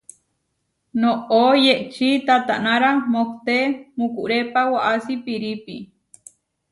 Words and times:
Noʼó 1.01 1.41
yehčí 1.65 2.09
tatanára 2.27 2.89
mohté 3.13 3.57
mukurépa 3.97 4.61
waʼasí 4.73 5.13
pirípi. 5.25 5.75